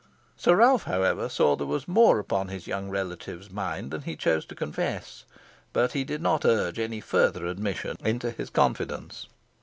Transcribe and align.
Sir 0.35 0.55
Ralph, 0.55 0.85
however, 0.85 1.29
saw 1.29 1.55
there 1.55 1.67
was 1.67 1.87
more 1.87 2.17
upon 2.17 2.47
his 2.47 2.65
young 2.65 2.89
relative's 2.89 3.51
mind 3.51 3.91
than 3.91 4.01
he 4.01 4.15
chose 4.15 4.47
to 4.47 4.55
confess, 4.55 5.25
but 5.73 5.91
he 5.91 6.03
did 6.03 6.23
not 6.23 6.43
urge 6.43 6.79
any 6.79 6.99
further 6.99 7.45
admission 7.45 7.97
into 8.01 8.31
his 8.31 8.49
confidence. 8.49 9.27